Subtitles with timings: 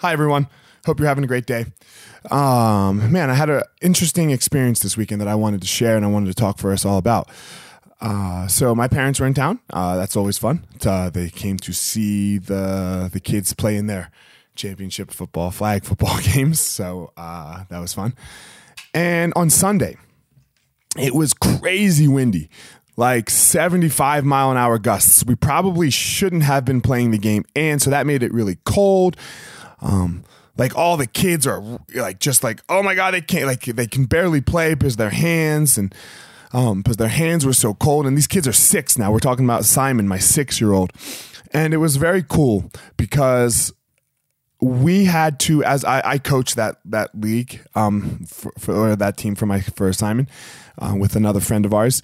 [0.00, 0.48] Hi, everyone.
[0.86, 1.66] Hope you're having a great day.
[2.30, 6.06] Um, man, I had an interesting experience this weekend that I wanted to share and
[6.06, 7.28] I wanted to talk for us all about.
[8.00, 9.60] Uh, so my parents were in town.
[9.68, 10.64] Uh, that's always fun.
[10.86, 14.10] Uh, they came to see the the kids play in their
[14.54, 16.60] championship football, flag football games.
[16.60, 18.14] So uh, that was fun.
[18.94, 19.98] And on Sunday,
[20.98, 22.48] it was crazy windy,
[22.96, 25.26] like 75 mile an hour gusts.
[25.26, 29.18] We probably shouldn't have been playing the game, and so that made it really cold.
[29.80, 30.24] Um,
[30.56, 31.62] like all the kids are
[31.94, 35.10] like just like oh my god they can't like they can barely play because their
[35.10, 35.94] hands and
[36.52, 38.06] um because their hands were so cold.
[38.06, 39.10] And these kids are six now.
[39.10, 40.92] We're talking about simon my six year old
[41.52, 43.72] and it was very cool because
[44.60, 49.34] we had to as i, I coached that that league um for, for that team
[49.34, 50.28] for my for simon
[50.80, 52.02] uh, with another friend of ours.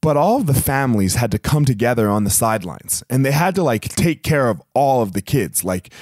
[0.00, 3.04] But all of the families had to come together on the sidelines.
[3.10, 5.62] And they had to like take care of all of the kids.
[5.62, 5.92] Like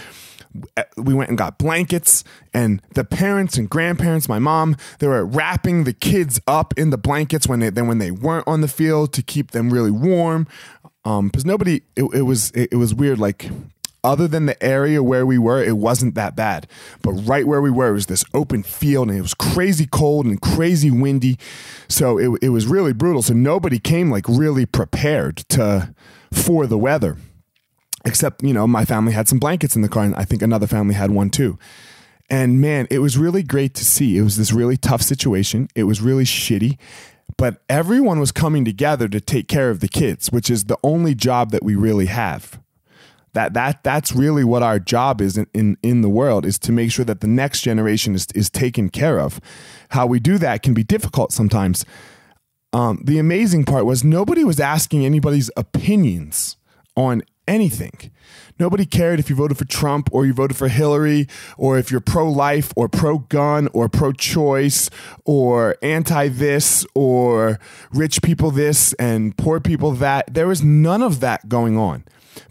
[0.96, 5.84] we went and got blankets and the parents and grandparents my mom they were wrapping
[5.84, 9.12] the kids up in the blankets when they then when they weren't on the field
[9.12, 10.46] to keep them really warm
[11.04, 13.50] um because nobody it, it was it, it was weird like
[14.04, 16.66] other than the area where we were, it wasn't that bad.
[17.02, 20.24] But right where we were, it was this open field and it was crazy cold
[20.24, 21.36] and crazy windy.
[21.88, 23.22] So it, it was really brutal.
[23.22, 25.94] So nobody came like really prepared to
[26.32, 27.16] for the weather
[28.08, 30.66] except you know my family had some blankets in the car and i think another
[30.66, 31.58] family had one too.
[32.30, 34.18] And man it was really great to see.
[34.18, 35.68] It was this really tough situation.
[35.74, 36.78] It was really shitty.
[37.36, 41.14] But everyone was coming together to take care of the kids which is the only
[41.14, 42.60] job that we really have.
[43.34, 46.72] That that that's really what our job is in, in, in the world is to
[46.72, 49.40] make sure that the next generation is, is taken care of.
[49.90, 51.84] How we do that can be difficult sometimes.
[52.72, 56.58] Um, the amazing part was nobody was asking anybody's opinions
[56.98, 58.10] on anything.
[58.58, 62.00] Nobody cared if you voted for Trump or you voted for Hillary or if you're
[62.00, 64.90] pro life or pro gun or pro choice
[65.24, 67.60] or anti this or
[67.92, 70.34] rich people this and poor people that.
[70.34, 72.04] There was none of that going on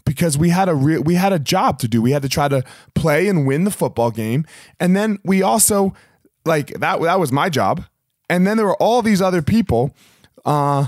[0.06, 2.00] because we had a re- we had a job to do.
[2.00, 2.64] We had to try to
[2.94, 4.46] play and win the football game.
[4.80, 5.94] And then we also
[6.46, 7.84] like that that was my job.
[8.30, 9.94] And then there were all these other people
[10.46, 10.86] uh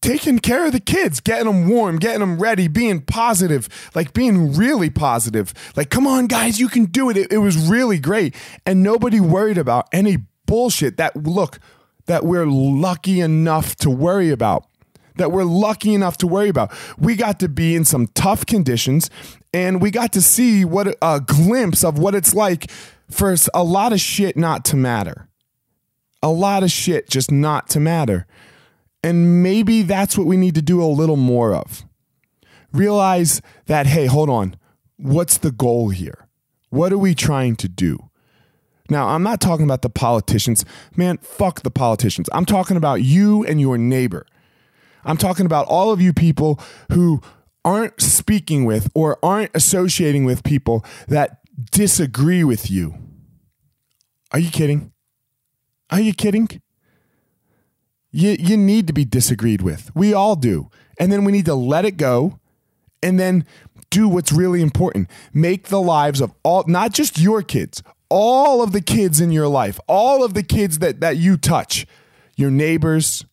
[0.00, 4.52] taking care of the kids, getting them warm, getting them ready, being positive, like being
[4.54, 5.52] really positive.
[5.76, 7.16] Like, come on, guys, you can do it.
[7.16, 8.34] It, it was really great.
[8.64, 11.58] And nobody worried about any bullshit that, look,
[12.06, 14.66] that we're lucky enough to worry about.
[15.16, 16.72] That we're lucky enough to worry about.
[16.96, 19.10] We got to be in some tough conditions
[19.52, 22.70] and we got to see what a glimpse of what it's like
[23.10, 25.28] for a lot of shit not to matter.
[26.22, 28.26] A lot of shit just not to matter.
[29.02, 31.84] And maybe that's what we need to do a little more of.
[32.72, 34.56] Realize that, hey, hold on.
[34.96, 36.28] What's the goal here?
[36.70, 38.10] What are we trying to do?
[38.90, 40.64] Now, I'm not talking about the politicians.
[40.96, 42.28] Man, fuck the politicians.
[42.32, 44.26] I'm talking about you and your neighbor.
[45.04, 46.60] I'm talking about all of you people
[46.92, 47.20] who
[47.64, 51.38] aren't speaking with or aren't associating with people that
[51.70, 52.94] disagree with you.
[54.32, 54.92] Are you kidding?
[55.90, 56.48] Are you kidding?
[58.10, 59.90] You, you need to be disagreed with.
[59.94, 60.70] We all do.
[60.98, 62.38] And then we need to let it go
[63.02, 63.44] and then
[63.90, 65.08] do what's really important.
[65.32, 69.48] Make the lives of all, not just your kids, all of the kids in your
[69.48, 71.86] life, all of the kids that, that you touch,
[72.36, 73.24] your neighbors,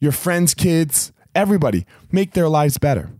[0.00, 3.10] your friends' kids, everybody, make their lives better.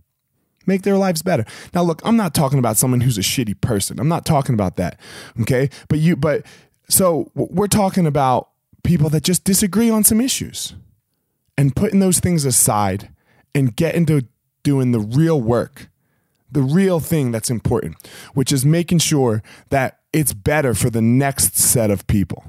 [0.66, 1.44] Make their lives better.
[1.74, 3.98] Now, look, I'm not talking about someone who's a shitty person.
[3.98, 4.98] I'm not talking about that.
[5.40, 5.68] Okay.
[5.88, 6.46] But you, but
[6.88, 8.48] so we're talking about
[8.84, 10.74] people that just disagree on some issues
[11.62, 13.08] and putting those things aside
[13.54, 14.26] and get into
[14.64, 15.90] doing the real work,
[16.50, 17.94] the real thing that's important,
[18.34, 22.42] which is making sure that it's better for the next set of people.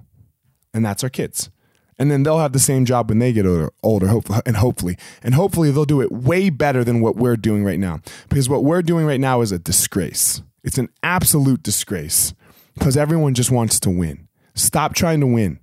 [0.73, 1.51] And that's our kids.
[1.99, 4.97] And then they'll have the same job when they get older, older hopefully, and hopefully,
[5.21, 7.99] and hopefully they'll do it way better than what we're doing right now.
[8.29, 10.41] Because what we're doing right now is a disgrace.
[10.63, 12.33] It's an absolute disgrace
[12.73, 14.27] because everyone just wants to win.
[14.55, 15.59] Stop trying to win.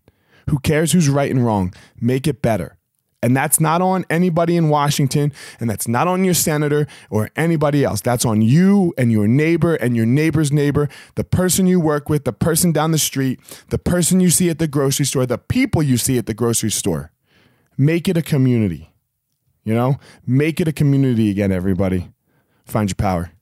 [0.50, 1.74] Who cares who's right and wrong?
[2.00, 2.76] Make it better.
[3.22, 7.84] And that's not on anybody in Washington, and that's not on your senator or anybody
[7.84, 8.00] else.
[8.00, 12.24] That's on you and your neighbor and your neighbor's neighbor, the person you work with,
[12.24, 13.38] the person down the street,
[13.68, 16.70] the person you see at the grocery store, the people you see at the grocery
[16.70, 17.12] store.
[17.76, 18.90] Make it a community.
[19.64, 22.10] You know, make it a community again, everybody.
[22.64, 23.32] Find your power.